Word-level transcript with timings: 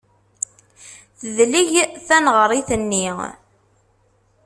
Tedleg 1.19 1.69
taneɣrit-nni. 2.07 3.07